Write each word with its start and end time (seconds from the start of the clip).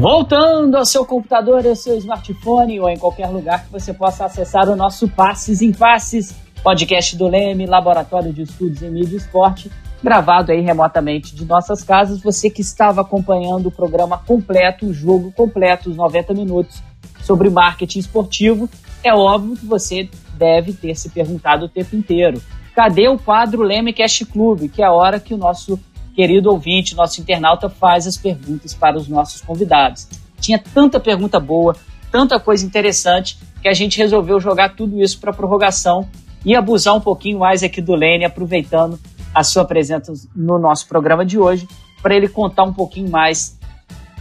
Voltando 0.00 0.76
ao 0.76 0.86
seu 0.86 1.04
computador, 1.04 1.66
ao 1.66 1.76
seu 1.76 1.94
smartphone 1.98 2.80
ou 2.80 2.88
em 2.88 2.96
qualquer 2.96 3.26
lugar 3.26 3.66
que 3.66 3.70
você 3.70 3.92
possa 3.92 4.24
acessar 4.24 4.66
o 4.70 4.74
nosso 4.74 5.06
Passes 5.06 5.60
em 5.60 5.74
Passes, 5.74 6.34
podcast 6.62 7.14
do 7.18 7.28
Leme, 7.28 7.66
Laboratório 7.66 8.32
de 8.32 8.40
Estudos 8.40 8.82
em 8.82 8.90
Mídia 8.90 9.16
e 9.16 9.18
Esporte, 9.18 9.70
gravado 10.02 10.52
aí 10.52 10.62
remotamente 10.62 11.34
de 11.36 11.44
nossas 11.44 11.84
casas. 11.84 12.22
Você 12.22 12.48
que 12.48 12.62
estava 12.62 13.02
acompanhando 13.02 13.66
o 13.66 13.70
programa 13.70 14.16
completo, 14.16 14.86
o 14.86 14.94
jogo 14.94 15.30
completo, 15.32 15.90
os 15.90 15.96
90 15.96 16.32
minutos 16.32 16.82
sobre 17.20 17.50
marketing 17.50 17.98
esportivo, 17.98 18.70
é 19.04 19.12
óbvio 19.12 19.54
que 19.54 19.66
você 19.66 20.08
deve 20.32 20.72
ter 20.72 20.94
se 20.94 21.10
perguntado 21.10 21.66
o 21.66 21.68
tempo 21.68 21.94
inteiro. 21.94 22.40
Cadê 22.74 23.06
o 23.06 23.18
quadro 23.18 23.60
Leme 23.60 23.92
Cast 23.92 24.24
Club? 24.24 24.70
Que 24.70 24.80
é 24.80 24.86
a 24.86 24.92
hora 24.92 25.20
que 25.20 25.34
o 25.34 25.36
nosso 25.36 25.78
querido 26.14 26.50
ouvinte, 26.50 26.94
nosso 26.94 27.20
internauta, 27.20 27.68
faz 27.68 28.06
as 28.06 28.16
perguntas 28.16 28.74
para 28.74 28.96
os 28.96 29.08
nossos 29.08 29.40
convidados. 29.40 30.08
Tinha 30.40 30.58
tanta 30.58 30.98
pergunta 30.98 31.38
boa, 31.38 31.76
tanta 32.10 32.38
coisa 32.40 32.64
interessante, 32.64 33.38
que 33.60 33.68
a 33.68 33.74
gente 33.74 33.98
resolveu 33.98 34.40
jogar 34.40 34.74
tudo 34.74 35.02
isso 35.02 35.20
para 35.20 35.32
prorrogação 35.32 36.08
e 36.44 36.54
abusar 36.54 36.94
um 36.94 37.00
pouquinho 37.00 37.38
mais 37.38 37.62
aqui 37.62 37.80
do 37.80 37.94
Lene, 37.94 38.24
aproveitando 38.24 38.98
a 39.34 39.44
sua 39.44 39.64
presença 39.64 40.12
no 40.34 40.58
nosso 40.58 40.88
programa 40.88 41.24
de 41.24 41.38
hoje, 41.38 41.68
para 42.02 42.16
ele 42.16 42.28
contar 42.28 42.64
um 42.64 42.72
pouquinho 42.72 43.10
mais 43.10 43.58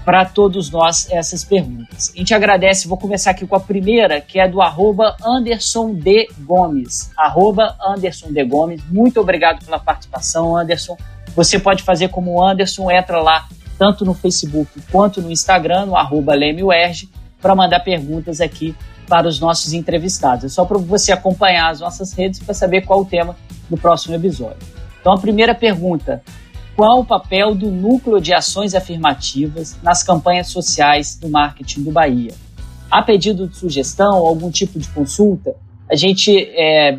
para 0.06 0.26
todos 0.26 0.72
nós 0.72 1.08
essas 1.12 1.44
perguntas. 1.44 2.12
A 2.16 2.18
gente 2.18 2.34
agradece, 2.34 2.88
vou 2.88 2.98
começar 2.98 3.32
aqui 3.32 3.46
com 3.46 3.56
a 3.56 3.60
primeira, 3.60 4.20
que 4.20 4.40
é 4.40 4.48
do 4.48 4.62
arroba 4.62 5.16
Anderson 5.24 5.94
D. 5.94 6.28
Gomes. 6.40 7.12
Arroba 7.18 7.76
Anderson 7.80 8.32
D. 8.32 8.44
Gomes. 8.44 8.82
Muito 8.90 9.20
obrigado 9.20 9.64
pela 9.64 9.80
participação, 9.80 10.58
Anderson. 10.58 10.98
Você 11.40 11.58
pode 11.58 11.84
fazer 11.84 12.10
como 12.10 12.34
o 12.34 12.44
Anderson, 12.46 12.92
entra 12.92 13.22
lá 13.22 13.48
tanto 13.78 14.04
no 14.04 14.14
Facebook 14.14 14.70
quanto 14.92 15.22
no 15.22 15.32
Instagram, 15.32 15.86
no 15.86 15.96
arroba 15.96 16.34
para 17.42 17.56
mandar 17.56 17.80
perguntas 17.80 18.42
aqui 18.42 18.76
para 19.08 19.26
os 19.26 19.40
nossos 19.40 19.72
entrevistados. 19.72 20.44
É 20.44 20.50
só 20.50 20.66
para 20.66 20.78
você 20.78 21.14
acompanhar 21.14 21.70
as 21.70 21.80
nossas 21.80 22.12
redes 22.12 22.42
para 22.42 22.54
saber 22.54 22.82
qual 22.82 23.00
o 23.00 23.06
tema 23.06 23.38
do 23.70 23.78
próximo 23.78 24.16
episódio. 24.16 24.58
Então, 25.00 25.14
a 25.14 25.18
primeira 25.18 25.56
pergunta: 25.56 26.22
qual 26.76 27.00
o 27.00 27.06
papel 27.06 27.56
do 27.56 27.72
núcleo 27.72 28.20
de 28.20 28.34
ações 28.34 28.76
afirmativas 28.76 29.78
nas 29.82 30.04
campanhas 30.04 30.48
sociais 30.48 31.16
do 31.16 31.30
marketing 31.30 31.84
do 31.84 31.92
Bahia? 31.92 32.34
Há 32.92 33.02
pedido 33.02 33.48
de 33.48 33.56
sugestão, 33.56 34.12
algum 34.12 34.52
tipo 34.52 34.78
de 34.78 34.90
consulta? 34.90 35.56
A 35.92 35.96
gente, 35.96 36.38
é, 36.54 36.98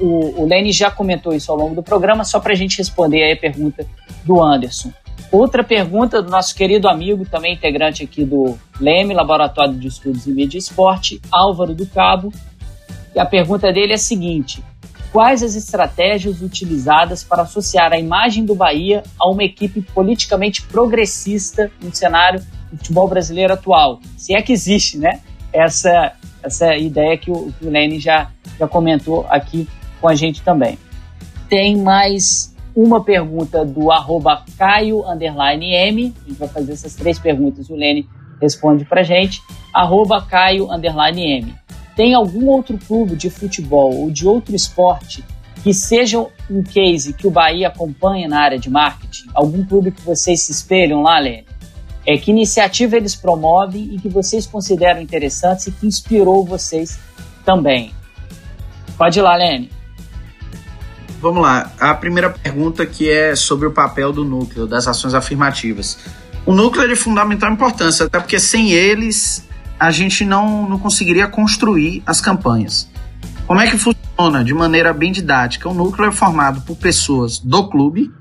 o, 0.00 0.42
o 0.42 0.46
Lenny 0.46 0.72
já 0.72 0.90
comentou 0.90 1.34
isso 1.34 1.50
ao 1.52 1.58
longo 1.58 1.74
do 1.74 1.82
programa, 1.82 2.24
só 2.24 2.40
para 2.40 2.52
a 2.52 2.56
gente 2.56 2.78
responder 2.78 3.32
a 3.32 3.36
pergunta 3.36 3.86
do 4.24 4.42
Anderson. 4.42 4.90
Outra 5.30 5.64
pergunta 5.64 6.22
do 6.22 6.30
nosso 6.30 6.54
querido 6.54 6.88
amigo, 6.88 7.26
também 7.26 7.54
integrante 7.54 8.04
aqui 8.04 8.24
do 8.24 8.56
LEME, 8.80 9.14
Laboratório 9.14 9.74
de 9.74 9.88
Estudos 9.88 10.26
em 10.26 10.32
Mídia 10.32 10.58
e 10.58 10.60
Esporte, 10.60 11.20
Álvaro 11.30 11.74
do 11.74 11.86
Cabo. 11.86 12.32
E 13.14 13.18
a 13.18 13.26
pergunta 13.26 13.72
dele 13.72 13.92
é 13.92 13.96
a 13.96 13.98
seguinte: 13.98 14.62
quais 15.14 15.44
as 15.44 15.54
estratégias 15.54 16.42
utilizadas 16.42 17.22
para 17.22 17.42
associar 17.42 17.92
a 17.92 17.98
imagem 17.98 18.44
do 18.44 18.54
Bahia 18.54 19.04
a 19.16 19.30
uma 19.30 19.44
equipe 19.44 19.80
politicamente 19.80 20.62
progressista 20.62 21.70
no 21.80 21.94
cenário 21.94 22.40
do 22.72 22.78
futebol 22.78 23.06
brasileiro 23.06 23.52
atual. 23.52 24.00
Se 24.16 24.34
é 24.34 24.42
que 24.42 24.52
existe, 24.52 24.98
né? 24.98 25.20
Essa, 25.52 26.14
essa 26.44 26.76
ideia 26.76 27.16
que 27.16 27.30
o, 27.30 27.52
que 27.58 27.66
o 27.66 28.00
já, 28.00 28.30
já 28.58 28.68
comentou 28.68 29.26
aqui 29.28 29.68
com 30.00 30.08
a 30.08 30.14
gente 30.14 30.42
também. 30.42 30.78
Tem 31.48 31.76
mais 31.76 32.54
uma 32.76 33.02
pergunta 33.02 33.64
do 33.64 33.90
arroba 33.90 34.44
Caio 34.58 35.02
M. 35.06 36.14
A 36.24 36.28
gente 36.28 36.38
vai 36.38 36.48
fazer 36.48 36.72
essas 36.72 36.94
três 36.94 37.18
perguntas. 37.18 37.70
O 37.70 37.74
Lene 37.74 38.08
responde 38.40 38.84
pra 38.84 39.02
gente. 39.02 39.40
Arroba 39.72 40.22
Caio 40.22 40.68
M. 40.72 41.54
Tem 41.96 42.12
algum 42.12 42.48
outro 42.48 42.76
clube 42.76 43.14
de 43.16 43.30
futebol 43.30 43.94
ou 43.94 44.10
de 44.10 44.26
outro 44.26 44.54
esporte 44.54 45.24
que 45.62 45.72
seja 45.72 46.26
um 46.50 46.62
case 46.62 47.14
que 47.14 47.26
o 47.26 47.30
Bahia 47.30 47.68
acompanha 47.68 48.28
na 48.28 48.40
área 48.40 48.58
de 48.58 48.68
marketing? 48.68 49.28
Algum 49.32 49.64
clube 49.64 49.92
que 49.92 50.02
vocês 50.02 50.42
se 50.42 50.52
espelham 50.52 51.00
lá, 51.00 51.18
Lene? 51.18 51.46
É, 52.06 52.18
que 52.18 52.30
iniciativa 52.30 52.96
eles 52.96 53.14
promovem 53.14 53.94
e 53.94 53.98
que 53.98 54.08
vocês 54.08 54.46
consideram 54.46 55.00
interessantes 55.00 55.66
e 55.66 55.72
que 55.72 55.86
inspirou 55.86 56.44
vocês 56.44 56.98
também? 57.44 57.94
Pode 58.98 59.18
ir 59.18 59.22
lá, 59.22 59.36
Lene. 59.36 59.70
Vamos 61.20 61.42
lá. 61.42 61.72
A 61.80 61.94
primeira 61.94 62.28
pergunta 62.28 62.84
que 62.84 63.10
é 63.10 63.34
sobre 63.34 63.66
o 63.66 63.72
papel 63.72 64.12
do 64.12 64.24
núcleo, 64.24 64.66
das 64.66 64.86
ações 64.86 65.14
afirmativas. 65.14 65.98
O 66.44 66.52
núcleo 66.52 66.84
é 66.84 66.88
de 66.88 66.96
fundamental 66.96 67.50
importância, 67.50 68.04
até 68.04 68.20
porque 68.20 68.38
sem 68.38 68.72
eles 68.72 69.48
a 69.80 69.90
gente 69.90 70.24
não, 70.24 70.68
não 70.68 70.78
conseguiria 70.78 71.26
construir 71.26 72.02
as 72.04 72.20
campanhas. 72.20 72.90
Como 73.46 73.60
é 73.60 73.70
que 73.70 73.78
funciona 73.78 74.44
de 74.44 74.52
maneira 74.52 74.92
bem 74.92 75.10
didática? 75.10 75.68
O 75.68 75.74
núcleo 75.74 76.08
é 76.08 76.12
formado 76.12 76.60
por 76.60 76.76
pessoas 76.76 77.38
do 77.38 77.68
clube 77.68 78.12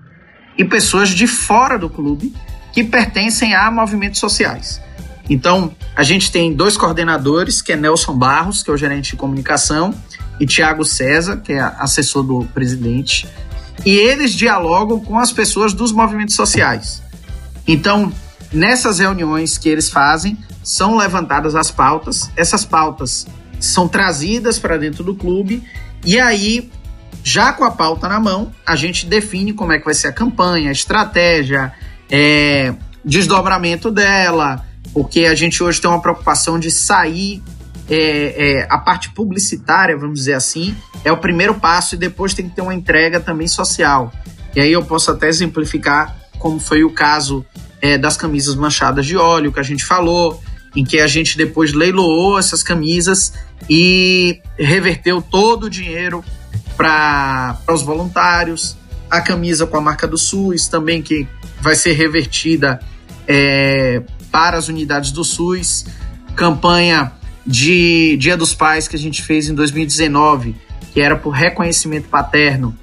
e 0.58 0.64
pessoas 0.64 1.10
de 1.10 1.28
fora 1.28 1.78
do 1.78 1.90
clube 1.90 2.34
que 2.74 2.84
pertencem 2.84 3.56
a 3.56 3.72
movimentos 3.72 4.20
sociais. 4.20 4.82
Então, 5.30 5.74
a 5.96 6.04
gente 6.04 6.32
tem 6.32 6.54
dois 6.54 6.76
coordenadores, 6.76 7.62
que 7.62 7.72
é 7.72 7.78
Nelson 7.78 8.18
Barros, 8.18 8.62
que 8.62 8.70
é 8.70 8.74
o 8.74 8.78
gerente 8.78 9.12
de 9.12 9.16
comunicação, 9.16 9.94
e 10.40 10.46
Tiago 10.46 10.84
César, 10.84 11.38
que 11.38 11.54
é 11.54 11.62
assessor 11.62 12.24
do 12.24 12.46
presidente, 12.54 13.28
e 13.86 13.96
eles 13.96 14.34
dialogam 14.34 15.00
com 15.00 15.18
as 15.18 15.32
pessoas 15.32 15.74
dos 15.74 15.92
movimentos 15.92 16.36
sociais. 16.36 17.02
Então, 17.66 18.12
nessas 18.52 19.00
reuniões 19.00 19.58
que 19.58 19.70
eles 19.70 19.90
fazem, 19.90 20.38
são 20.64 20.98
levantadas 20.98 21.56
as 21.56 21.72
pautas, 21.72 22.32
essas 22.36 22.66
pautas 22.66 23.28
são 23.60 23.88
trazidas 23.88 24.60
para 24.60 24.78
dentro 24.78 25.04
do 25.04 25.16
clube 25.16 25.64
e 26.06 26.20
aí, 26.20 26.70
já 27.24 27.54
com 27.54 27.64
a 27.64 27.72
pauta 27.72 28.10
na 28.10 28.20
mão, 28.20 28.52
a 28.66 28.76
gente 28.76 29.06
define 29.06 29.54
como 29.54 29.72
é 29.72 29.80
que 29.80 29.86
vai 29.86 29.94
ser 29.94 30.08
a 30.08 30.14
campanha, 30.14 30.70
a 30.70 30.74
estratégia, 30.74 31.72
é, 32.16 32.76
desdobramento 33.04 33.90
dela, 33.90 34.64
porque 34.94 35.22
a 35.22 35.34
gente 35.34 35.64
hoje 35.64 35.82
tem 35.82 35.90
uma 35.90 36.00
preocupação 36.00 36.60
de 36.60 36.70
sair 36.70 37.42
é, 37.90 38.60
é, 38.60 38.68
a 38.70 38.78
parte 38.78 39.10
publicitária, 39.10 39.98
vamos 39.98 40.20
dizer 40.20 40.34
assim, 40.34 40.76
é 41.04 41.12
o 41.12 41.18
primeiro 41.18 41.56
passo 41.56 41.96
e 41.96 41.98
depois 41.98 42.36
tem 42.36 42.48
que 42.48 42.56
ter 42.56 42.62
uma 42.62 42.76
entrega 42.76 43.20
também 43.20 43.48
social. 43.48 44.14
E 44.56 44.62
aí 44.62 44.72
eu 44.72 44.86
posso 44.86 45.10
até 45.10 45.28
exemplificar 45.28 46.16
como 46.38 46.60
foi 46.60 46.84
o 46.84 46.92
caso 46.92 47.44
é, 47.82 47.98
das 47.98 48.16
camisas 48.16 48.54
manchadas 48.54 49.08
de 49.08 49.18
óleo 49.18 49.52
que 49.52 49.60
a 49.60 49.64
gente 49.64 49.84
falou, 49.84 50.40
em 50.76 50.84
que 50.84 51.00
a 51.00 51.08
gente 51.08 51.36
depois 51.36 51.74
leiloou 51.74 52.38
essas 52.38 52.62
camisas 52.62 53.34
e 53.68 54.40
reverteu 54.58 55.20
todo 55.20 55.64
o 55.64 55.70
dinheiro 55.70 56.24
para 56.78 57.58
os 57.68 57.82
voluntários. 57.82 58.78
A 59.10 59.20
camisa 59.22 59.66
com 59.66 59.78
a 59.78 59.82
marca 59.82 60.08
do 60.08 60.18
SUS 60.18 60.68
também, 60.68 61.02
que 61.02 61.28
vai 61.64 61.76
ser 61.76 61.94
revertida 61.94 62.80
é, 63.26 64.04
para 64.30 64.58
as 64.58 64.68
unidades 64.68 65.12
do 65.12 65.24
SUS. 65.24 65.86
Campanha 66.36 67.14
de 67.46 68.18
Dia 68.18 68.36
dos 68.36 68.54
Pais 68.54 68.88
que 68.88 68.96
a 68.96 69.00
gente 69.00 69.24
fez 69.24 69.48
em 69.48 69.56
2019, 69.56 70.56
que 70.94 71.00
era 71.00 71.16
por 71.16 71.30
reconhecimento 71.32 72.10
paterno, 72.10 72.78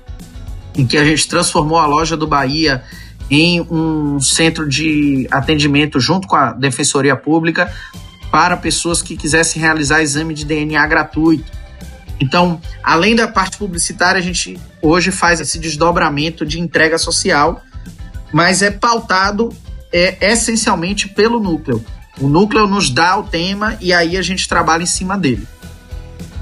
em 0.74 0.86
que 0.86 0.96
a 0.96 1.04
gente 1.04 1.28
transformou 1.28 1.78
a 1.78 1.86
loja 1.86 2.16
do 2.16 2.26
Bahia 2.26 2.82
em 3.30 3.60
um 3.60 4.19
centro 4.19 4.69
de 4.69 5.28
atendimento 5.30 6.00
junto 6.00 6.26
com 6.26 6.36
a 6.36 6.52
Defensoria 6.52 7.14
Pública 7.14 7.72
para 8.30 8.56
pessoas 8.56 9.02
que 9.02 9.16
quisessem 9.16 9.60
realizar 9.60 10.00
exame 10.00 10.32
de 10.32 10.44
DNA 10.44 10.84
gratuito. 10.86 11.60
Então, 12.20 12.60
além 12.82 13.14
da 13.14 13.28
parte 13.28 13.56
publicitária, 13.56 14.19
a 14.19 14.22
gente 14.22 14.58
hoje 14.80 15.10
faz 15.10 15.40
esse 15.40 15.58
desdobramento 15.58 16.46
de 16.46 16.60
entrega 16.60 16.98
social, 16.98 17.62
mas 18.32 18.62
é 18.62 18.71
pautado 18.71 19.53
é, 19.93 20.31
essencialmente 20.32 21.09
pelo 21.09 21.41
núcleo. 21.41 21.85
O 22.21 22.29
núcleo 22.29 22.67
nos 22.67 22.91
dá 22.91 23.17
o 23.17 23.23
tema 23.23 23.77
e 23.81 23.93
aí 23.93 24.17
a 24.17 24.23
gente 24.23 24.49
trabalha 24.49 24.82
em 24.82 24.87
cima 24.87 25.17
dele. 25.17 25.47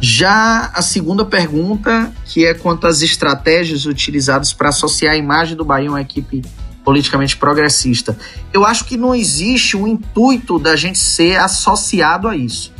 Já 0.00 0.70
a 0.74 0.80
segunda 0.80 1.24
pergunta, 1.24 2.12
que 2.24 2.46
é 2.46 2.54
quanto 2.54 2.86
às 2.86 3.02
estratégias 3.02 3.84
utilizadas 3.84 4.52
para 4.52 4.68
associar 4.68 5.14
a 5.14 5.16
imagem 5.16 5.56
do 5.56 5.64
Bahia 5.64 5.88
a 5.88 5.92
uma 5.92 6.00
equipe 6.00 6.42
politicamente 6.84 7.36
progressista. 7.36 8.16
Eu 8.52 8.64
acho 8.64 8.84
que 8.84 8.96
não 8.96 9.14
existe 9.14 9.76
um 9.76 9.86
intuito 9.86 10.58
da 10.58 10.74
gente 10.76 10.98
ser 10.98 11.38
associado 11.38 12.28
a 12.28 12.36
isso. 12.36 12.72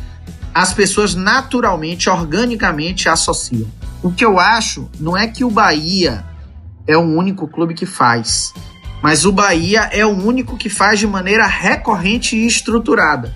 As 0.53 0.73
pessoas 0.73 1.13
naturalmente, 1.13 2.09
organicamente 2.09 3.07
associam. 3.07 3.67
O 4.01 4.11
que 4.11 4.23
eu 4.23 4.39
acho 4.39 4.89
não 4.99 5.15
é 5.15 5.27
que 5.27 5.43
o 5.43 5.51
Bahia 5.51 6.25
é 6.87 6.97
o 6.97 7.01
único 7.01 7.47
clube 7.47 7.73
que 7.73 7.85
faz, 7.85 8.53
mas 9.01 9.25
o 9.25 9.31
Bahia 9.31 9.89
é 9.91 10.05
o 10.05 10.09
único 10.09 10.57
que 10.57 10.69
faz 10.69 10.99
de 10.99 11.07
maneira 11.07 11.45
recorrente 11.45 12.35
e 12.35 12.45
estruturada. 12.45 13.33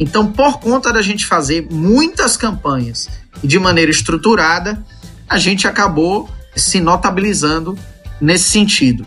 Então, 0.00 0.30
por 0.30 0.60
conta 0.60 0.92
da 0.92 1.02
gente 1.02 1.26
fazer 1.26 1.66
muitas 1.70 2.36
campanhas 2.36 3.08
de 3.42 3.58
maneira 3.58 3.90
estruturada, 3.90 4.84
a 5.28 5.38
gente 5.38 5.66
acabou 5.66 6.28
se 6.54 6.80
notabilizando 6.80 7.78
nesse 8.20 8.44
sentido. 8.44 9.06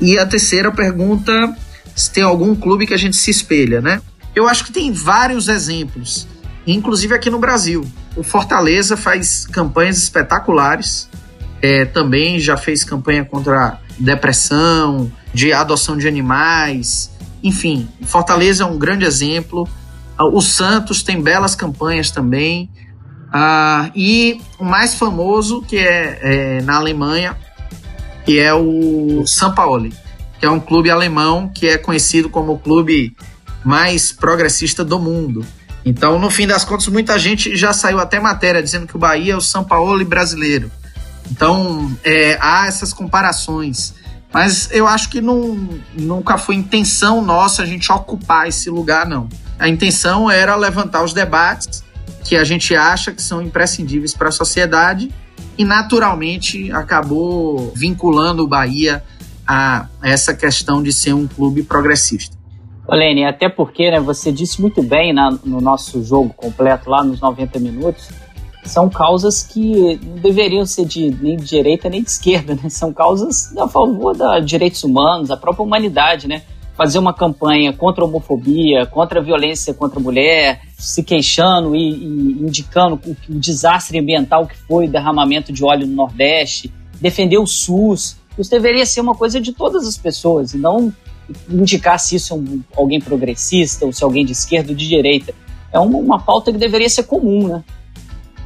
E 0.00 0.18
a 0.18 0.26
terceira 0.26 0.70
pergunta 0.72 1.54
se 1.94 2.10
tem 2.10 2.22
algum 2.22 2.54
clube 2.54 2.86
que 2.86 2.94
a 2.94 2.98
gente 2.98 3.16
se 3.16 3.30
espelha, 3.30 3.80
né? 3.80 4.00
Eu 4.34 4.48
acho 4.48 4.64
que 4.64 4.72
tem 4.72 4.92
vários 4.92 5.48
exemplos, 5.48 6.26
inclusive 6.66 7.14
aqui 7.14 7.28
no 7.28 7.38
Brasil. 7.38 7.84
O 8.16 8.22
Fortaleza 8.22 8.96
faz 8.96 9.46
campanhas 9.46 9.98
espetaculares, 9.98 11.08
é, 11.60 11.84
também 11.84 12.40
já 12.40 12.56
fez 12.56 12.84
campanha 12.84 13.24
contra 13.24 13.78
depressão, 14.00 15.10
de 15.32 15.52
adoção 15.52 15.96
de 15.96 16.08
animais, 16.08 17.10
enfim, 17.42 17.88
Fortaleza 18.02 18.64
é 18.64 18.66
um 18.66 18.78
grande 18.78 19.04
exemplo. 19.04 19.68
O 20.18 20.40
Santos 20.40 21.02
tem 21.02 21.20
belas 21.20 21.54
campanhas 21.54 22.10
também. 22.10 22.70
Ah, 23.32 23.90
e 23.94 24.40
o 24.58 24.64
mais 24.64 24.94
famoso, 24.94 25.62
que 25.62 25.78
é, 25.78 26.18
é, 26.22 26.62
na 26.62 26.76
Alemanha, 26.76 27.36
que 28.24 28.38
é 28.38 28.52
o 28.52 29.24
São 29.26 29.54
Paulo, 29.54 29.88
que 30.38 30.44
é 30.44 30.50
um 30.50 30.60
clube 30.60 30.90
alemão 30.90 31.48
que 31.48 31.68
é 31.68 31.78
conhecido 31.78 32.28
como 32.28 32.52
o 32.52 32.58
clube 32.58 33.16
mais 33.64 34.12
progressista 34.12 34.84
do 34.84 34.98
mundo. 34.98 35.44
Então, 35.84 36.18
no 36.18 36.28
fim 36.28 36.46
das 36.46 36.64
contas, 36.64 36.88
muita 36.88 37.18
gente 37.18 37.56
já 37.56 37.72
saiu 37.72 37.98
até 37.98 38.20
matéria 38.20 38.62
dizendo 38.62 38.86
que 38.86 38.96
o 38.96 38.98
Bahia 38.98 39.32
é 39.32 39.36
o 39.36 39.40
São 39.40 39.64
Paulo 39.64 40.04
brasileiro. 40.04 40.70
Então, 41.30 41.90
é, 42.04 42.38
há 42.40 42.66
essas 42.66 42.92
comparações. 42.92 43.94
Mas 44.32 44.70
eu 44.70 44.86
acho 44.86 45.10
que 45.10 45.20
não, 45.20 45.68
nunca 45.92 46.38
foi 46.38 46.54
intenção 46.54 47.20
nossa 47.20 47.62
a 47.62 47.66
gente 47.66 47.90
ocupar 47.90 48.46
esse 48.46 48.70
lugar, 48.70 49.06
não. 49.06 49.28
A 49.58 49.68
intenção 49.68 50.30
era 50.30 50.54
levantar 50.54 51.02
os 51.02 51.12
debates 51.12 51.82
que 52.24 52.36
a 52.36 52.44
gente 52.44 52.74
acha 52.74 53.12
que 53.12 53.22
são 53.22 53.42
imprescindíveis 53.42 54.14
para 54.14 54.28
a 54.28 54.32
sociedade 54.32 55.10
e 55.58 55.64
naturalmente 55.64 56.70
acabou 56.72 57.72
vinculando 57.74 58.44
o 58.44 58.46
Bahia 58.46 59.02
a 59.46 59.88
essa 60.02 60.32
questão 60.32 60.82
de 60.82 60.92
ser 60.92 61.12
um 61.12 61.26
clube 61.26 61.62
progressista. 61.62 62.38
Olene, 62.86 63.24
até 63.24 63.48
porque 63.48 63.90
né, 63.90 64.00
você 64.00 64.32
disse 64.32 64.60
muito 64.60 64.82
bem 64.82 65.12
na, 65.12 65.30
no 65.44 65.60
nosso 65.60 66.02
jogo 66.02 66.32
completo 66.34 66.88
lá 66.88 67.04
nos 67.04 67.20
90 67.20 67.58
minutos, 67.58 68.08
são 68.64 68.88
causas 68.88 69.42
que 69.42 69.98
não 70.04 70.16
deveriam 70.16 70.66
ser 70.66 70.84
de, 70.84 71.10
nem 71.10 71.36
de 71.36 71.44
direita 71.44 71.88
nem 71.88 72.02
de 72.02 72.10
esquerda, 72.10 72.54
né? 72.54 72.68
São 72.68 72.92
causas 72.92 73.56
a 73.56 73.66
favor 73.66 74.16
dos 74.16 74.46
direitos 74.46 74.84
humanos, 74.84 75.28
da 75.28 75.36
própria 75.36 75.64
humanidade, 75.64 76.28
né? 76.28 76.42
Fazer 76.76 76.98
uma 76.98 77.12
campanha 77.12 77.72
contra 77.72 78.04
a 78.04 78.06
homofobia, 78.06 78.86
contra 78.86 79.20
a 79.20 79.22
violência 79.22 79.74
contra 79.74 79.98
a 79.98 80.02
mulher, 80.02 80.62
se 80.78 81.02
queixando 81.02 81.74
e, 81.74 81.90
e 81.90 82.42
indicando 82.42 83.00
o, 83.06 83.10
o 83.10 83.38
desastre 83.38 83.98
ambiental 83.98 84.46
que 84.46 84.56
foi 84.56 84.86
o 84.86 84.90
derramamento 84.90 85.52
de 85.52 85.64
óleo 85.64 85.86
no 85.86 85.94
Nordeste, 85.94 86.72
defender 87.00 87.38
o 87.38 87.46
SUS. 87.46 88.18
Isso 88.38 88.50
deveria 88.50 88.86
ser 88.86 89.00
uma 89.00 89.14
coisa 89.14 89.40
de 89.40 89.52
todas 89.52 89.86
as 89.86 89.96
pessoas 89.96 90.54
e 90.54 90.58
não 90.58 90.92
indicar 91.48 91.98
se 91.98 92.16
isso 92.16 92.32
é 92.32 92.36
um, 92.36 92.62
alguém 92.76 93.00
progressista 93.00 93.84
ou 93.84 93.92
se 93.92 94.02
é 94.02 94.04
alguém 94.04 94.24
de 94.24 94.32
esquerda 94.32 94.70
ou 94.70 94.76
de 94.76 94.88
direita. 94.88 95.34
É 95.72 95.78
uma, 95.78 95.98
uma 95.98 96.18
pauta 96.20 96.52
que 96.52 96.58
deveria 96.58 96.88
ser 96.88 97.04
comum, 97.04 97.48
né? 97.48 97.64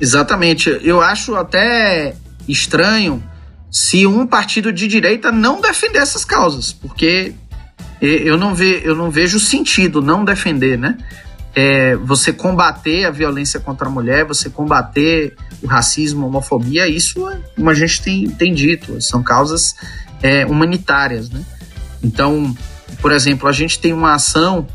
Exatamente. 0.04 0.68
Eu 0.82 1.00
acho 1.00 1.34
até 1.34 2.14
estranho 2.46 3.24
se 3.70 4.06
um 4.06 4.26
partido 4.26 4.70
de 4.70 4.86
direita 4.86 5.32
não 5.32 5.62
defender 5.62 5.98
essas 5.98 6.26
causas, 6.26 6.74
porque 6.74 7.34
eu 8.02 8.36
não, 8.36 8.54
ve, 8.54 8.82
eu 8.84 8.94
não 8.94 9.10
vejo 9.10 9.40
sentido 9.40 10.02
não 10.02 10.22
defender, 10.22 10.78
né? 10.78 10.98
É, 11.56 11.96
você 11.96 12.34
combater 12.34 13.06
a 13.06 13.10
violência 13.10 13.58
contra 13.58 13.88
a 13.88 13.90
mulher, 13.90 14.26
você 14.26 14.50
combater 14.50 15.36
o 15.62 15.66
racismo, 15.66 16.26
a 16.26 16.28
homofobia, 16.28 16.86
isso, 16.86 17.26
é, 17.30 17.38
como 17.56 17.70
a 17.70 17.74
gente 17.74 18.02
tem, 18.02 18.28
tem 18.28 18.52
dito, 18.52 19.00
são 19.00 19.22
causas 19.22 19.74
é, 20.22 20.44
humanitárias, 20.44 21.30
né? 21.30 21.42
Então, 22.02 22.54
por 23.00 23.10
exemplo, 23.10 23.48
a 23.48 23.52
gente 23.52 23.78
tem 23.78 23.94
uma 23.94 24.12
ação 24.12 24.66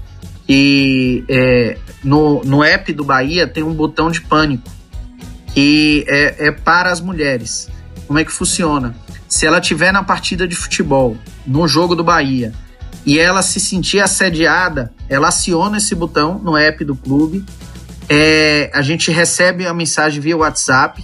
que 0.47 1.23
é, 1.29 1.77
no, 2.03 2.43
no 2.43 2.63
app 2.63 2.91
do 2.93 3.03
Bahia 3.03 3.45
tem 3.45 3.61
um 3.61 3.75
botão 3.75 4.09
de 4.09 4.21
pânico 4.21 4.78
que 5.59 6.05
é, 6.07 6.47
é 6.47 6.51
para 6.51 6.89
as 6.89 7.01
mulheres. 7.01 7.67
Como 8.07 8.17
é 8.17 8.23
que 8.23 8.31
funciona? 8.31 8.95
Se 9.27 9.45
ela 9.45 9.59
tiver 9.59 9.91
na 9.91 10.01
partida 10.01 10.47
de 10.47 10.55
futebol, 10.55 11.17
no 11.45 11.67
jogo 11.67 11.95
do 11.95 12.03
Bahia, 12.03 12.53
e 13.05 13.19
ela 13.19 13.41
se 13.41 13.59
sentir 13.59 13.99
assediada, 13.99 14.93
ela 15.09 15.27
aciona 15.27 15.75
esse 15.75 15.93
botão 15.93 16.39
no 16.39 16.55
app 16.55 16.85
do 16.85 16.95
clube. 16.95 17.43
É, 18.07 18.71
a 18.73 18.81
gente 18.81 19.11
recebe 19.11 19.67
a 19.67 19.73
mensagem 19.73 20.21
via 20.21 20.37
WhatsApp 20.37 21.03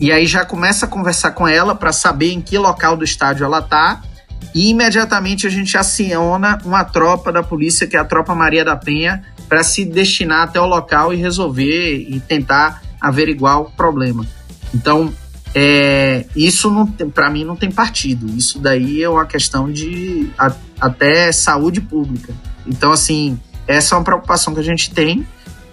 e 0.00 0.12
aí 0.12 0.26
já 0.26 0.44
começa 0.44 0.86
a 0.86 0.88
conversar 0.88 1.32
com 1.32 1.48
ela 1.48 1.74
para 1.74 1.92
saber 1.92 2.32
em 2.32 2.40
que 2.40 2.56
local 2.56 2.96
do 2.96 3.04
estádio 3.04 3.44
ela 3.44 3.60
tá. 3.60 4.00
E 4.54 4.70
imediatamente 4.70 5.44
a 5.44 5.50
gente 5.50 5.76
aciona 5.76 6.58
uma 6.64 6.84
tropa 6.84 7.32
da 7.32 7.42
polícia, 7.42 7.86
que 7.86 7.96
é 7.96 7.98
a 7.98 8.04
tropa 8.04 8.32
Maria 8.32 8.64
da 8.64 8.76
Penha, 8.76 9.24
para 9.48 9.64
se 9.64 9.84
destinar 9.84 10.42
até 10.42 10.60
o 10.60 10.66
local 10.66 11.12
e 11.12 11.16
resolver 11.16 11.96
e 11.96 12.20
tentar 12.20 12.80
averiguar 13.02 13.60
o 13.60 13.64
problema. 13.64 14.24
Então, 14.72 15.12
é, 15.54 16.24
isso 16.36 16.70
para 17.12 17.28
mim 17.28 17.44
não 17.44 17.56
tem 17.56 17.70
partido. 17.70 18.26
Isso 18.36 18.60
daí 18.60 19.02
é 19.02 19.08
uma 19.08 19.26
questão 19.26 19.70
de 19.70 20.30
a, 20.38 20.52
até 20.80 21.32
saúde 21.32 21.80
pública. 21.80 22.32
Então, 22.66 22.92
assim, 22.92 23.38
essa 23.66 23.94
é 23.94 23.98
uma 23.98 24.04
preocupação 24.04 24.54
que 24.54 24.60
a 24.60 24.64
gente 24.64 24.92
tem 24.92 25.26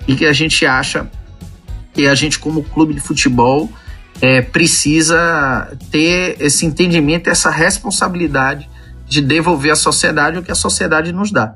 e 0.07 0.15
que 0.15 0.25
a 0.25 0.33
gente 0.33 0.65
acha 0.65 1.09
que 1.93 2.07
a 2.07 2.15
gente, 2.15 2.39
como 2.39 2.63
clube 2.63 2.93
de 2.93 2.99
futebol, 2.99 3.69
é, 4.21 4.41
precisa 4.41 5.77
ter 5.91 6.35
esse 6.39 6.65
entendimento, 6.65 7.29
essa 7.29 7.49
responsabilidade 7.49 8.69
de 9.07 9.21
devolver 9.21 9.71
à 9.71 9.75
sociedade 9.75 10.37
o 10.37 10.43
que 10.43 10.51
a 10.51 10.55
sociedade 10.55 11.11
nos 11.11 11.31
dá. 11.31 11.55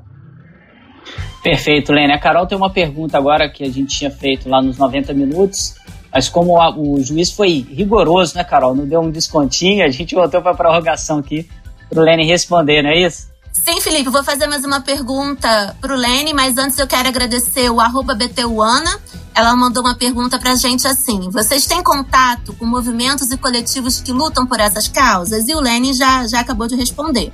Perfeito, 1.44 1.92
Lênia. 1.92 2.16
A 2.16 2.18
Carol 2.18 2.46
tem 2.46 2.56
uma 2.56 2.70
pergunta 2.70 3.18
agora 3.18 3.50
que 3.50 3.62
a 3.62 3.70
gente 3.70 3.98
tinha 3.98 4.10
feito 4.10 4.48
lá 4.48 4.62
nos 4.62 4.78
90 4.78 5.12
minutos, 5.12 5.74
mas 6.10 6.26
como 6.26 6.58
a, 6.58 6.74
o 6.74 6.98
juiz 7.02 7.30
foi 7.30 7.66
rigoroso, 7.70 8.34
né, 8.34 8.42
Carol? 8.42 8.74
Não 8.74 8.86
deu 8.86 9.02
um 9.02 9.10
descontinho, 9.10 9.84
a 9.84 9.90
gente 9.90 10.14
voltou 10.14 10.40
para 10.40 10.52
a 10.52 10.54
prorrogação 10.54 11.18
aqui 11.18 11.46
para 11.90 12.00
o 12.00 12.02
Lênin 12.02 12.26
responder, 12.26 12.82
não 12.82 12.88
é 12.88 12.98
isso? 12.98 13.28
Sim, 13.52 13.78
Felipe, 13.80 14.08
vou 14.08 14.24
fazer 14.24 14.46
mais 14.46 14.64
uma 14.64 14.80
pergunta 14.80 15.76
para 15.82 15.94
o 15.94 15.96
Lene, 15.96 16.32
mas 16.32 16.56
antes 16.56 16.78
eu 16.78 16.86
quero 16.86 17.08
agradecer 17.08 17.70
o 17.70 17.78
arroba 17.78 18.14
BTUana. 18.14 18.98
Ela 19.34 19.54
mandou 19.54 19.82
uma 19.82 19.94
pergunta 19.94 20.38
para 20.38 20.52
a 20.52 20.56
gente 20.56 20.86
assim: 20.86 21.30
vocês 21.30 21.66
têm 21.66 21.82
contato 21.82 22.52
com 22.54 22.64
movimentos 22.64 23.30
e 23.30 23.36
coletivos 23.36 24.00
que 24.00 24.12
lutam 24.12 24.46
por 24.46 24.60
essas 24.60 24.88
causas? 24.88 25.48
E 25.48 25.54
o 25.54 25.60
Lene 25.60 25.92
já, 25.92 26.26
já 26.26 26.40
acabou 26.40 26.66
de 26.66 26.74
responder. 26.74 27.32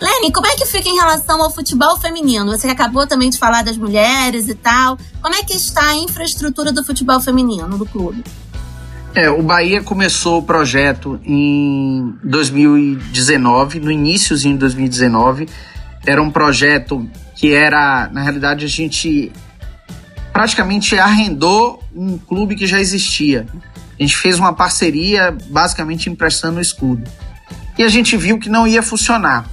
Lene, 0.00 0.32
como 0.32 0.46
é 0.46 0.54
que 0.54 0.66
fica 0.66 0.88
em 0.88 0.96
relação 0.96 1.40
ao 1.42 1.50
futebol 1.50 1.96
feminino? 1.98 2.50
Você 2.50 2.68
acabou 2.68 3.06
também 3.06 3.30
de 3.30 3.38
falar 3.38 3.62
das 3.62 3.76
mulheres 3.76 4.48
e 4.48 4.54
tal. 4.54 4.98
Como 5.22 5.34
é 5.34 5.42
que 5.42 5.54
está 5.54 5.90
a 5.90 5.96
infraestrutura 5.96 6.72
do 6.72 6.84
futebol 6.84 7.20
feminino 7.20 7.78
do 7.78 7.86
clube? 7.86 8.22
É, 9.14 9.30
o 9.30 9.42
Bahia 9.42 9.80
começou 9.80 10.38
o 10.38 10.42
projeto 10.42 11.20
em 11.24 12.18
2019, 12.24 13.78
no 13.78 13.90
iníciozinho 13.90 14.54
de 14.54 14.60
2019. 14.60 15.48
Era 16.04 16.20
um 16.20 16.30
projeto 16.30 17.08
que 17.36 17.52
era, 17.52 18.08
na 18.12 18.22
realidade, 18.22 18.64
a 18.64 18.68
gente 18.68 19.30
praticamente 20.32 20.98
arrendou 20.98 21.80
um 21.94 22.18
clube 22.18 22.56
que 22.56 22.66
já 22.66 22.80
existia. 22.80 23.46
A 23.98 24.02
gente 24.02 24.16
fez 24.16 24.36
uma 24.36 24.52
parceria, 24.52 25.36
basicamente 25.48 26.10
emprestando 26.10 26.58
o 26.58 26.60
escudo. 26.60 27.08
E 27.78 27.82
a 27.82 27.88
gente 27.88 28.16
viu 28.16 28.38
que 28.38 28.48
não 28.48 28.66
ia 28.66 28.82
funcionar. 28.82 29.48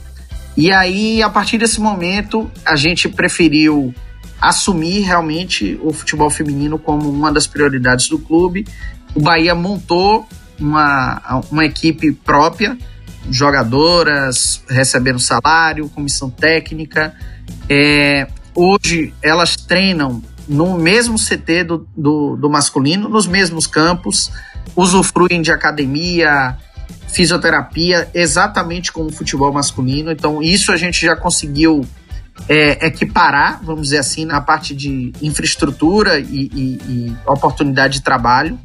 E 0.55 0.71
aí, 0.71 1.23
a 1.23 1.29
partir 1.29 1.57
desse 1.57 1.79
momento, 1.79 2.49
a 2.65 2.75
gente 2.75 3.07
preferiu 3.07 3.93
assumir 4.39 5.01
realmente 5.01 5.79
o 5.81 5.93
futebol 5.93 6.29
feminino 6.29 6.77
como 6.77 7.09
uma 7.09 7.31
das 7.31 7.45
prioridades 7.47 8.09
do 8.09 8.17
clube 8.17 8.65
o 9.13 9.21
Bahia 9.21 9.53
montou 9.53 10.27
uma, 10.59 11.43
uma 11.51 11.65
equipe 11.65 12.11
própria, 12.11 12.77
jogadoras 13.29 14.63
recebendo 14.69 15.19
salário, 15.19 15.89
comissão 15.89 16.29
técnica. 16.29 17.13
É, 17.69 18.27
hoje 18.55 19.13
elas 19.21 19.55
treinam 19.55 20.21
no 20.47 20.77
mesmo 20.77 21.17
CT 21.17 21.63
do, 21.65 21.87
do, 21.95 22.35
do, 22.35 22.49
masculino, 22.49 23.09
nos 23.09 23.27
mesmos 23.27 23.67
campos, 23.67 24.31
usufruem 24.75 25.41
de 25.41 25.51
academia, 25.51 26.57
fisioterapia, 27.07 28.09
exatamente 28.13 28.91
como 28.91 29.09
o 29.09 29.11
futebol 29.11 29.51
masculino. 29.51 30.11
Então, 30.11 30.41
isso 30.41 30.71
a 30.71 30.77
gente 30.77 31.05
já 31.05 31.15
conseguiu 31.15 31.85
é, 32.47 32.87
equiparar, 32.87 33.61
vamos 33.63 33.83
dizer 33.83 33.99
assim, 33.99 34.25
na 34.25 34.41
parte 34.41 34.75
de 34.75 35.11
infraestrutura 35.21 36.19
e, 36.19 36.49
e, 36.53 36.81
e 36.87 37.17
oportunidade 37.25 37.95
de 37.95 38.01
trabalho. 38.01 38.59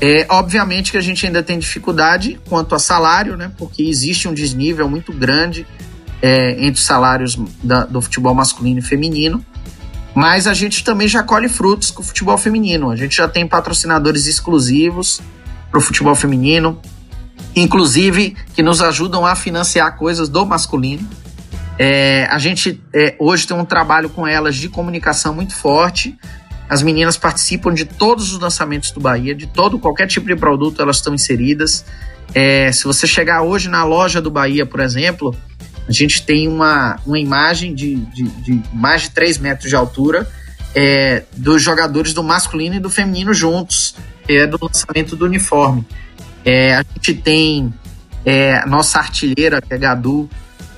É, 0.00 0.26
obviamente 0.28 0.90
que 0.90 0.98
a 0.98 1.00
gente 1.00 1.24
ainda 1.24 1.42
tem 1.42 1.58
dificuldade 1.58 2.38
quanto 2.48 2.74
a 2.74 2.78
salário, 2.78 3.36
né? 3.36 3.50
Porque 3.56 3.82
existe 3.82 4.28
um 4.28 4.34
desnível 4.34 4.88
muito 4.88 5.12
grande 5.12 5.66
é, 6.20 6.52
entre 6.52 6.80
os 6.80 6.84
salários 6.84 7.38
da, 7.62 7.84
do 7.84 8.00
futebol 8.02 8.34
masculino 8.34 8.80
e 8.80 8.82
feminino. 8.82 9.44
Mas 10.14 10.46
a 10.46 10.54
gente 10.54 10.84
também 10.84 11.08
já 11.08 11.22
colhe 11.22 11.48
frutos 11.48 11.90
com 11.90 12.02
o 12.02 12.04
futebol 12.04 12.38
feminino. 12.38 12.90
A 12.90 12.96
gente 12.96 13.16
já 13.16 13.28
tem 13.28 13.46
patrocinadores 13.46 14.26
exclusivos 14.26 15.20
para 15.70 15.78
o 15.78 15.80
futebol 15.80 16.14
feminino, 16.14 16.80
inclusive 17.54 18.36
que 18.54 18.62
nos 18.62 18.80
ajudam 18.80 19.24
a 19.24 19.34
financiar 19.34 19.96
coisas 19.96 20.28
do 20.28 20.44
masculino. 20.44 21.08
É, 21.78 22.26
a 22.30 22.38
gente 22.38 22.80
é, 22.92 23.14
hoje 23.18 23.46
tem 23.46 23.56
um 23.56 23.64
trabalho 23.64 24.08
com 24.08 24.26
elas 24.26 24.56
de 24.56 24.68
comunicação 24.68 25.34
muito 25.34 25.54
forte. 25.54 26.16
As 26.68 26.82
meninas 26.82 27.16
participam 27.16 27.74
de 27.74 27.84
todos 27.84 28.32
os 28.32 28.38
lançamentos 28.38 28.90
do 28.90 29.00
Bahia, 29.00 29.34
de 29.34 29.46
todo 29.46 29.78
qualquer 29.78 30.06
tipo 30.06 30.26
de 30.26 30.36
produto 30.36 30.80
elas 30.80 30.96
estão 30.96 31.14
inseridas. 31.14 31.84
É, 32.34 32.72
se 32.72 32.84
você 32.84 33.06
chegar 33.06 33.42
hoje 33.42 33.68
na 33.68 33.84
loja 33.84 34.20
do 34.20 34.30
Bahia, 34.30 34.64
por 34.64 34.80
exemplo, 34.80 35.34
a 35.86 35.92
gente 35.92 36.22
tem 36.22 36.48
uma, 36.48 36.98
uma 37.04 37.18
imagem 37.18 37.74
de, 37.74 37.96
de, 37.96 38.22
de 38.22 38.62
mais 38.72 39.02
de 39.02 39.10
3 39.10 39.38
metros 39.38 39.68
de 39.68 39.76
altura 39.76 40.26
é, 40.74 41.22
dos 41.36 41.62
jogadores 41.62 42.12
do 42.12 42.22
masculino 42.22 42.74
e 42.74 42.80
do 42.80 42.90
feminino 42.90 43.32
juntos, 43.32 43.94
é, 44.28 44.46
do 44.46 44.58
lançamento 44.60 45.14
do 45.14 45.24
uniforme. 45.24 45.86
É, 46.44 46.74
a 46.74 46.84
gente 46.94 47.14
tem 47.14 47.72
é, 48.24 48.64
nossa 48.66 48.98
artilheira, 48.98 49.60
que 49.60 49.72
é 49.72 49.78
Gadu, 49.78 50.28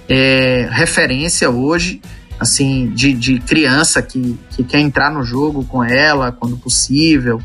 é, 0.08 0.68
referência 0.70 1.50
hoje, 1.50 2.00
assim, 2.38 2.90
de, 2.90 3.12
de 3.12 3.40
criança 3.40 4.00
que, 4.02 4.38
que 4.50 4.62
quer 4.62 4.80
entrar 4.80 5.11
no 5.11 5.25
jogo 5.25 5.64
com 5.64 5.82
ela 5.82 6.30
quando 6.32 6.56
possível. 6.56 7.40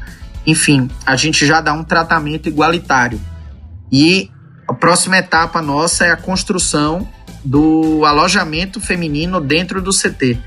Enfim, 0.46 0.90
a 1.06 1.16
gente 1.16 1.46
já 1.46 1.62
dá 1.62 1.74
um 1.74 1.84
tratamento 1.84 2.48
igualitário. 2.48 3.20
E 3.92 4.30
a 4.68 4.74
próxima 4.74 5.18
etapa 5.18 5.62
nossa 5.62 6.06
é 6.06 6.12
a 6.12 6.18
construção 6.18 7.08
do 7.44 8.06
alojamento 8.06 8.80
feminino 8.80 9.42
dentro 9.42 9.82
do 9.82 9.92
CT. 9.92 10.38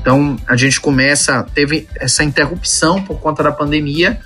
Então 0.00 0.36
a 0.46 0.56
gente 0.56 0.80
começa, 0.80 1.42
teve 1.54 1.88
essa 1.96 2.22
interrupção 2.22 3.02
por 3.02 3.18
conta 3.18 3.42
da 3.42 3.50
pandemia 3.50 4.20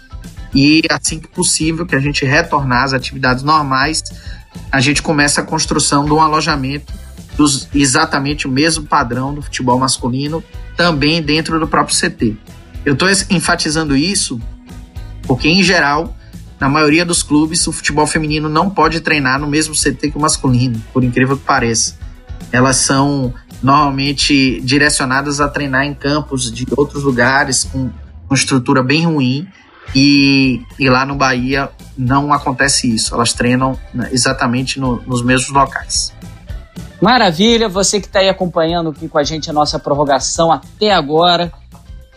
e 0.54 0.82
assim 0.90 1.20
que 1.20 1.28
possível 1.28 1.86
que 1.86 1.94
a 1.94 2.00
gente 2.00 2.24
retornar 2.24 2.84
às 2.84 2.92
atividades 2.92 3.42
normais, 3.42 4.02
a 4.70 4.80
gente 4.80 5.02
começa 5.02 5.40
a 5.40 5.44
construção 5.44 6.04
de 6.04 6.12
um 6.12 6.20
alojamento 6.20 6.92
dos 7.36 7.68
exatamente 7.74 8.46
o 8.46 8.50
mesmo 8.50 8.84
padrão 8.84 9.32
do 9.32 9.40
futebol 9.40 9.78
masculino, 9.78 10.42
também 10.76 11.22
dentro 11.22 11.58
do 11.58 11.66
próprio 11.66 11.96
CT. 11.96 12.36
Eu 12.84 12.94
estou 12.94 13.08
enfatizando 13.30 13.96
isso 13.96 14.40
porque, 15.22 15.48
em 15.48 15.62
geral, 15.62 16.16
na 16.58 16.68
maioria 16.68 17.04
dos 17.04 17.22
clubes, 17.22 17.66
o 17.66 17.72
futebol 17.72 18.06
feminino 18.06 18.48
não 18.48 18.68
pode 18.68 19.00
treinar 19.00 19.38
no 19.38 19.46
mesmo 19.46 19.74
CT 19.74 20.10
que 20.10 20.18
o 20.18 20.20
masculino, 20.20 20.82
por 20.92 21.04
incrível 21.04 21.36
que 21.36 21.44
pareça. 21.44 21.96
Elas 22.52 22.76
são 22.76 23.32
normalmente 23.62 24.60
direcionadas 24.62 25.40
a 25.40 25.48
treinar 25.48 25.84
em 25.84 25.94
campos 25.94 26.50
de 26.50 26.66
outros 26.76 27.04
lugares 27.04 27.64
com 27.64 27.90
estrutura 28.34 28.82
bem 28.82 29.06
ruim 29.06 29.46
e, 29.94 30.62
e 30.78 30.88
lá 30.88 31.04
no 31.04 31.16
Bahia 31.16 31.70
não 31.96 32.32
acontece 32.32 32.92
isso. 32.92 33.14
Elas 33.14 33.32
treinam 33.32 33.78
né, 33.92 34.08
exatamente 34.12 34.78
no, 34.78 35.00
nos 35.02 35.22
mesmos 35.22 35.50
locais. 35.50 36.12
Maravilha, 37.00 37.68
você 37.68 38.00
que 38.00 38.06
está 38.06 38.20
aí 38.20 38.28
acompanhando 38.28 38.90
aqui 38.90 39.08
com 39.08 39.18
a 39.18 39.24
gente 39.24 39.48
a 39.48 39.52
nossa 39.52 39.78
prorrogação 39.78 40.52
até 40.52 40.92
agora. 40.92 41.52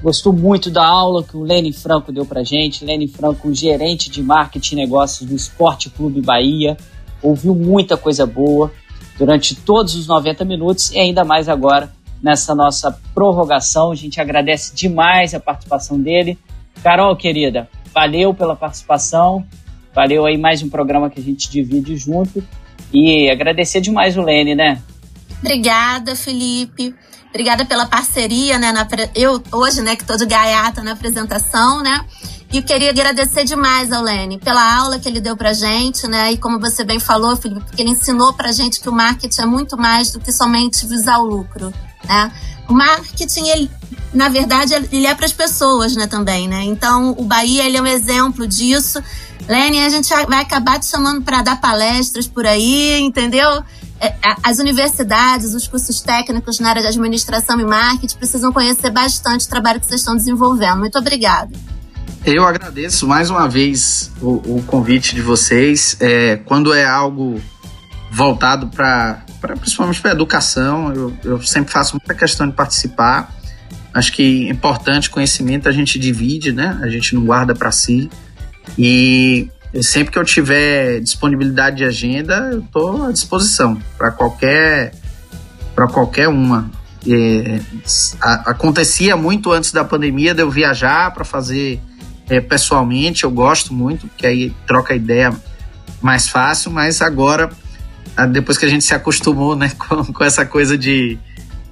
Gostou 0.02 0.34
muito 0.34 0.70
da 0.70 0.86
aula 0.86 1.24
que 1.24 1.38
o 1.38 1.42
Lene 1.42 1.72
Franco 1.72 2.12
deu 2.12 2.26
para 2.26 2.44
gente. 2.44 2.84
Lene 2.84 3.08
Franco, 3.08 3.54
gerente 3.54 4.10
de 4.10 4.22
marketing 4.22 4.76
e 4.76 4.78
negócios 4.80 5.28
do 5.28 5.34
Esporte 5.34 5.90
Clube 5.90 6.22
Bahia. 6.22 6.76
Ouviu 7.22 7.56
muita 7.56 7.96
coisa 7.96 8.26
boa 8.26 8.70
durante 9.18 9.56
todos 9.56 9.96
os 9.96 10.06
90 10.06 10.44
minutos 10.44 10.92
e 10.92 11.00
ainda 11.00 11.24
mais 11.24 11.48
agora 11.48 11.94
nessa 12.22 12.54
nossa 12.54 12.92
prorrogação. 13.16 13.92
A 13.92 13.96
gente 13.96 14.20
agradece 14.20 14.76
demais 14.76 15.34
a 15.34 15.40
participação 15.40 15.98
dele. 15.98 16.38
Carol, 16.82 17.16
querida, 17.16 17.70
valeu 17.94 18.34
pela 18.34 18.56
participação. 18.56 19.46
Valeu 19.94 20.26
aí 20.26 20.38
mais 20.38 20.64
um 20.64 20.70
programa 20.70 21.10
que 21.10 21.20
a 21.20 21.24
gente 21.24 21.50
divide 21.50 21.96
junto. 21.96 22.44
E 22.92 23.30
agradecer 23.30 23.80
demais 23.82 24.18
o 24.18 24.22
Lene, 24.22 24.56
né? 24.56 24.82
Obrigada, 25.40 26.16
Felipe. 26.16 26.96
Obrigada 27.30 27.66
pela 27.66 27.86
parceria, 27.86 28.60
né? 28.60 28.72
Na, 28.72 28.88
eu 29.16 29.42
hoje, 29.52 29.82
né, 29.82 29.96
que 29.96 30.06
tô 30.06 30.16
de 30.16 30.26
gaiata 30.26 30.84
na 30.84 30.92
apresentação, 30.92 31.82
né? 31.82 32.06
E 32.52 32.62
queria 32.62 32.92
agradecer 32.92 33.44
demais 33.44 33.92
ao 33.92 34.04
Lene 34.04 34.38
pela 34.38 34.78
aula 34.78 35.00
que 35.00 35.10
ele 35.10 35.20
deu 35.20 35.36
pra 35.36 35.54
gente, 35.54 36.08
né? 36.08 36.32
E 36.32 36.38
como 36.38 36.60
você 36.60 36.84
bem 36.84 37.00
falou, 37.00 37.36
Felipe, 37.36 37.62
porque 37.62 37.82
ele 37.82 37.90
ensinou 37.90 38.32
pra 38.34 38.52
gente 38.52 38.80
que 38.80 38.88
o 38.88 38.92
marketing 38.92 39.42
é 39.42 39.46
muito 39.48 39.76
mais 39.76 40.12
do 40.12 40.20
que 40.20 40.32
somente 40.32 40.86
visar 40.86 41.18
o 41.18 41.26
lucro, 41.26 41.74
né? 42.06 42.32
O 42.68 42.74
marketing, 42.74 43.48
ele, 43.48 43.72
na 44.14 44.30
verdade, 44.30 44.74
ele 44.74 45.06
é 45.06 45.14
para 45.14 45.26
as 45.26 45.34
pessoas, 45.34 45.96
né, 45.96 46.08
também, 46.08 46.48
né? 46.48 46.64
Então, 46.64 47.14
o 47.18 47.24
Bahia, 47.24 47.66
ele 47.66 47.78
é 47.78 47.82
um 47.82 47.88
exemplo 47.88 48.48
disso. 48.48 49.02
Lene, 49.48 49.84
a 49.84 49.90
gente 49.90 50.10
vai 50.28 50.42
acabar 50.42 50.80
te 50.80 50.86
chamando 50.86 51.22
para 51.22 51.42
dar 51.42 51.60
palestras 51.60 52.28
por 52.28 52.46
aí, 52.46 53.00
entendeu? 53.02 53.64
É, 54.00 54.16
as 54.42 54.60
universidades, 54.60 55.54
os 55.54 55.68
cursos 55.68 56.02
técnicos 56.02 56.60
na 56.60 56.70
área 56.70 56.82
de 56.82 56.88
administração 56.88 57.60
e 57.60 57.66
marketing 57.66 58.18
precisam 58.18 58.52
conhecer 58.52 58.90
bastante 58.90 59.46
o 59.46 59.50
trabalho 59.50 59.80
que 59.80 59.86
vocês 59.86 60.02
estão 60.02 60.16
desenvolvendo. 60.16 60.80
Muito 60.80 60.98
obrigada. 60.98 61.52
Eu 62.26 62.46
agradeço 62.46 63.06
mais 63.06 63.30
uma 63.30 63.50
vez 63.50 64.12
o, 64.22 64.58
o 64.58 64.64
convite 64.66 65.14
de 65.14 65.22
vocês. 65.22 65.98
É, 66.00 66.38
quando 66.38 66.74
é 66.74 66.86
algo 66.86 67.42
voltado 68.10 68.68
para 68.68 69.23
principalmente 69.58 70.02
para 70.02 70.12
educação, 70.12 70.94
eu, 70.94 71.14
eu 71.24 71.42
sempre 71.42 71.72
faço 71.72 71.96
muita 71.96 72.14
questão 72.14 72.48
de 72.48 72.54
participar. 72.54 73.34
Acho 73.94 74.12
que 74.12 74.48
é 74.48 74.50
importante 74.50 75.10
conhecimento 75.10 75.70
a 75.70 75.72
gente 75.72 76.00
divide, 76.00 76.52
né? 76.52 76.80
A 76.82 76.88
gente 76.88 77.14
não 77.14 77.26
guarda 77.26 77.54
para 77.54 77.72
si. 77.72 78.10
E 78.78 79.50
sempre 79.82 80.12
que 80.12 80.18
eu 80.18 80.24
tiver 80.24 81.00
disponibilidade 81.00 81.78
de 81.78 81.86
agenda, 81.86 82.50
eu 82.52 82.60
estou 82.60 83.06
à 83.06 83.12
disposição 83.12 83.80
para 83.98 84.12
qualquer 84.12 84.94
para 85.76 85.88
qualquer 85.88 86.28
uma. 86.28 86.70
A, 88.22 88.52
acontecia 88.52 89.18
muito 89.18 89.52
antes 89.52 89.72
da 89.72 89.84
pandemia 89.84 90.34
de 90.34 90.42
eu 90.42 90.50
viajar 90.50 91.12
para 91.14 91.26
fazer 91.26 91.82
é, 92.30 92.40
pessoalmente, 92.40 93.24
eu 93.24 93.32
gosto 93.32 93.74
muito, 93.74 94.08
porque 94.08 94.26
aí 94.26 94.56
troca 94.66 94.96
ideia 94.96 95.34
mais 96.02 96.28
fácil, 96.28 96.72
mas 96.72 97.02
agora, 97.02 97.50
depois 98.32 98.58
que 98.58 98.66
a 98.66 98.70
gente 98.70 98.84
se 98.84 98.94
acostumou 98.94 99.56
né, 99.56 99.72
com, 99.78 100.12
com 100.12 100.24
essa 100.24 100.46
coisa 100.46 100.78
de, 100.78 101.18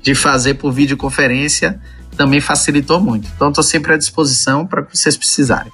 de 0.02 0.16
fazer 0.16 0.56
por 0.56 0.72
videoconferência, 0.72 1.80
também 2.16 2.40
facilitou 2.40 3.00
muito. 3.00 3.30
Então, 3.36 3.50
estou 3.50 3.64
sempre 3.64 3.94
à 3.94 3.98
disposição 3.98 4.66
para 4.66 4.84
que 4.84 4.98
vocês 4.98 5.16
precisarem. 5.16 5.72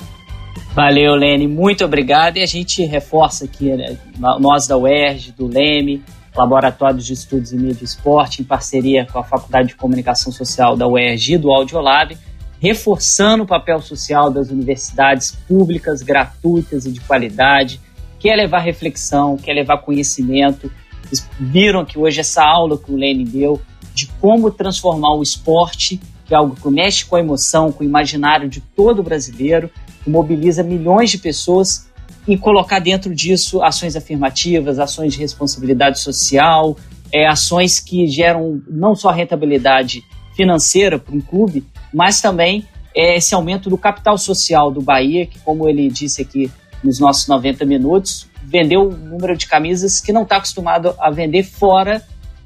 Valeu, 0.73 1.15
Lene, 1.15 1.47
muito 1.47 1.83
obrigado. 1.83 2.37
E 2.37 2.43
a 2.43 2.45
gente 2.45 2.85
reforça 2.85 3.45
aqui, 3.45 3.75
né, 3.75 3.97
nós 4.39 4.67
da 4.67 4.77
UERJ, 4.77 5.31
do 5.31 5.47
LEME, 5.47 6.03
Laboratório 6.35 6.99
de 6.99 7.13
Estudos 7.13 7.51
em 7.51 7.57
Mídia 7.57 7.81
e 7.81 7.85
Esporte, 7.85 8.41
em 8.41 8.45
parceria 8.45 9.07
com 9.11 9.17
a 9.17 9.23
Faculdade 9.23 9.69
de 9.69 9.75
Comunicação 9.75 10.31
Social 10.31 10.77
da 10.77 10.87
UERJ 10.87 11.33
e 11.33 11.37
do 11.37 11.51
Audiolab, 11.51 12.15
reforçando 12.59 13.43
o 13.43 13.47
papel 13.47 13.81
social 13.81 14.29
das 14.29 14.49
universidades 14.49 15.31
públicas, 15.47 16.03
gratuitas 16.03 16.85
e 16.85 16.91
de 16.91 16.99
qualidade, 16.99 17.81
quer 18.19 18.35
levar 18.35 18.59
reflexão, 18.59 19.37
quer 19.37 19.53
levar 19.53 19.77
conhecimento. 19.79 20.71
Vocês 21.03 21.27
viram 21.39 21.85
que 21.85 21.97
hoje 21.97 22.19
essa 22.19 22.43
aula 22.43 22.77
que 22.77 22.91
o 22.91 22.95
Lene 22.95 23.23
deu 23.23 23.61
de 23.93 24.07
como 24.19 24.51
transformar 24.51 25.15
o 25.15 25.23
esporte, 25.23 25.99
que 26.25 26.33
é 26.33 26.37
algo 26.37 26.55
que 26.55 26.69
mexe 26.69 27.05
com 27.05 27.15
a 27.15 27.19
emoção, 27.19 27.71
com 27.71 27.83
o 27.83 27.87
imaginário 27.87 28.49
de 28.49 28.61
todo 28.61 29.01
brasileiro, 29.01 29.71
que 30.03 30.09
mobiliza 30.09 30.61
milhões 30.63 31.09
de 31.09 31.17
pessoas 31.17 31.87
e 32.27 32.37
colocar 32.37 32.79
dentro 32.79 33.15
disso 33.15 33.63
ações 33.63 33.95
afirmativas, 33.95 34.79
ações 34.79 35.13
de 35.13 35.19
responsabilidade 35.19 35.99
social, 35.99 36.75
é, 37.11 37.27
ações 37.27 37.79
que 37.79 38.05
geram 38.07 38.61
não 38.67 38.95
só 38.95 39.09
rentabilidade 39.09 40.03
financeira 40.35 40.99
para 40.99 41.15
um 41.15 41.21
clube, 41.21 41.65
mas 41.93 42.21
também 42.21 42.65
é, 42.93 43.17
esse 43.17 43.33
aumento 43.33 43.69
do 43.69 43.77
capital 43.77 44.17
social 44.17 44.71
do 44.71 44.81
Bahia, 44.81 45.25
que, 45.25 45.39
como 45.39 45.67
ele 45.67 45.89
disse 45.89 46.21
aqui 46.21 46.51
nos 46.83 46.99
nossos 46.99 47.27
90 47.27 47.65
minutos, 47.65 48.27
vendeu 48.43 48.89
um 48.89 48.95
número 48.95 49.35
de 49.35 49.47
camisas 49.47 49.99
que 49.99 50.11
não 50.11 50.23
está 50.23 50.37
acostumado 50.37 50.95
a 50.99 51.09
vender 51.09 51.43
fora 51.43 52.01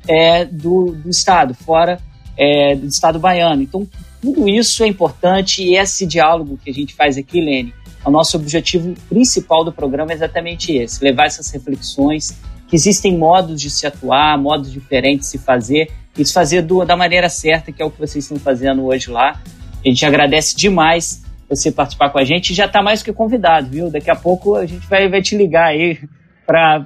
é, 0.08 0.46
do, 0.46 0.94
do 0.94 1.10
estado, 1.10 1.54
fora 1.54 2.00
é, 2.38 2.76
do 2.76 2.88
estado 2.88 3.20
baiano. 3.20 3.62
Então, 3.62 3.88
tudo 4.22 4.48
isso 4.48 4.84
é 4.84 4.88
importante 4.88 5.64
e 5.64 5.76
esse 5.76 6.06
diálogo 6.06 6.58
que 6.64 6.70
a 6.70 6.74
gente 6.74 6.94
faz 6.94 7.18
aqui, 7.18 7.42
Lene, 7.42 7.74
o 8.04 8.10
nosso 8.10 8.36
objetivo 8.38 8.94
principal 9.10 9.64
do 9.64 9.72
programa 9.72 10.12
é 10.12 10.16
exatamente 10.16 10.72
esse: 10.72 11.04
levar 11.04 11.26
essas 11.26 11.50
reflexões, 11.52 12.38
que 12.68 12.76
existem 12.76 13.18
modos 13.18 13.62
de 13.62 13.70
se 13.70 13.86
atuar, 13.86 14.38
modos 14.38 14.72
diferentes 14.72 15.28
de 15.28 15.32
se 15.32 15.38
fazer, 15.38 15.92
e 16.18 16.26
se 16.26 16.34
fazer 16.34 16.62
do, 16.62 16.84
da 16.84 16.96
maneira 16.96 17.30
certa, 17.30 17.72
que 17.72 17.82
é 17.82 17.86
o 17.86 17.92
que 17.92 18.00
vocês 18.00 18.26
estão 18.26 18.38
fazendo 18.40 18.86
hoje 18.86 19.10
lá. 19.10 19.40
A 19.84 19.88
gente 19.88 20.06
agradece 20.06 20.56
demais 20.56 21.24
você 21.55 21.72
participar 21.72 22.10
com 22.10 22.17
a 22.17 22.24
gente 22.24 22.53
já 22.53 22.65
está 22.65 22.81
mais 22.81 23.03
que 23.03 23.12
convidado, 23.12 23.67
viu? 23.70 23.89
Daqui 23.89 24.10
a 24.10 24.15
pouco 24.15 24.55
a 24.55 24.65
gente 24.65 24.88
vai, 24.88 25.10
vai 25.10 25.22
te 25.22 25.36
ligar 25.36 25.67
aí 25.67 26.00
para 26.46 26.86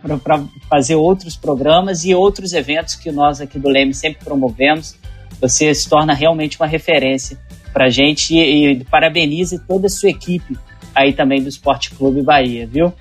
fazer 0.70 0.96
outros 0.96 1.36
programas 1.36 2.04
e 2.04 2.14
outros 2.14 2.54
eventos 2.54 2.96
que 2.96 3.12
nós 3.12 3.42
aqui 3.42 3.58
do 3.58 3.70
Leme 3.70 3.94
sempre 3.94 4.24
promovemos 4.24 4.96
você 5.40 5.74
se 5.74 5.90
torna 5.90 6.14
realmente 6.14 6.58
uma 6.60 6.68
referência 6.68 7.38
para 7.74 7.86
a 7.86 7.90
gente 7.90 8.34
e, 8.34 8.72
e 8.72 8.84
parabenize 8.86 9.60
toda 9.60 9.88
a 9.88 9.90
sua 9.90 10.10
equipe 10.10 10.58
aí 10.94 11.14
também 11.14 11.42
do 11.42 11.50
Esporte 11.50 11.92
Clube 11.92 12.22
Bahia, 12.22 12.66
viu? 12.66 12.94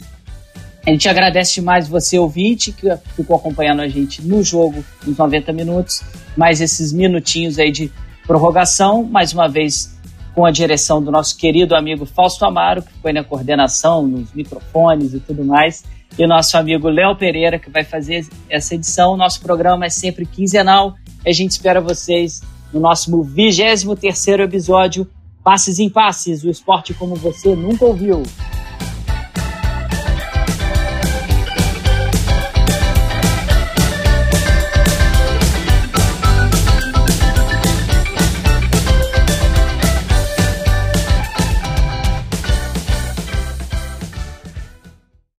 A 0.86 0.90
gente 0.90 1.08
agradece 1.08 1.54
demais 1.54 1.88
você, 1.88 2.18
ouvinte, 2.18 2.72
que 2.72 2.94
ficou 3.16 3.36
acompanhando 3.36 3.80
a 3.80 3.88
gente 3.88 4.20
no 4.20 4.42
jogo, 4.42 4.84
nos 5.06 5.16
90 5.16 5.52
minutos, 5.52 6.02
mais 6.36 6.60
esses 6.60 6.92
minutinhos 6.92 7.58
aí 7.58 7.70
de 7.70 7.90
prorrogação, 8.26 9.02
mais 9.02 9.32
uma 9.32 9.48
vez 9.48 9.93
com 10.34 10.44
a 10.44 10.50
direção 10.50 11.02
do 11.02 11.10
nosso 11.10 11.36
querido 11.36 11.76
amigo 11.76 12.04
Fausto 12.04 12.44
Amaro, 12.44 12.82
que 12.82 12.92
foi 13.00 13.12
na 13.12 13.22
coordenação, 13.22 14.06
nos 14.06 14.32
microfones 14.32 15.14
e 15.14 15.20
tudo 15.20 15.44
mais, 15.44 15.84
e 16.18 16.24
o 16.24 16.28
nosso 16.28 16.56
amigo 16.56 16.88
Léo 16.88 17.16
Pereira, 17.16 17.58
que 17.58 17.70
vai 17.70 17.84
fazer 17.84 18.26
essa 18.48 18.74
edição. 18.74 19.16
Nosso 19.16 19.40
programa 19.40 19.86
é 19.86 19.90
sempre 19.90 20.26
quinzenal, 20.26 20.94
a 21.24 21.32
gente 21.32 21.52
espera 21.52 21.80
vocês 21.80 22.42
no 22.72 22.80
nosso 22.80 23.22
23 23.22 23.84
terceiro 24.00 24.42
episódio, 24.42 25.08
Passes 25.42 25.78
em 25.78 25.88
Passes, 25.88 26.42
o 26.42 26.50
esporte 26.50 26.92
como 26.94 27.14
você 27.14 27.54
nunca 27.54 27.84
ouviu. 27.84 28.22